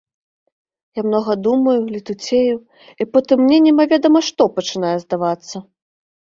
[0.99, 2.57] Я многа думаю, летуцею,
[3.01, 5.67] і потым мне немаведама што пачынае здавацца.